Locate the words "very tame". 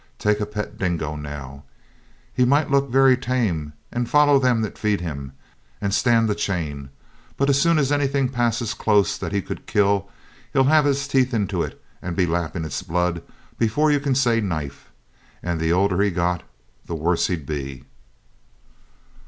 2.89-3.73